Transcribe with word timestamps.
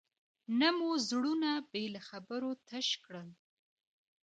نه 0.59 0.69
مو 0.77 0.89
زړونه 1.09 1.51
بې 1.71 1.83
له 1.93 2.01
خبرو 2.09 2.51
تش 2.67 2.87
کړل. 3.05 3.29